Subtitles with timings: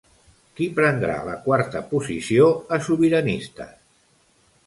[0.59, 3.77] Qui prendrà la quarta posició a Sobiranistes?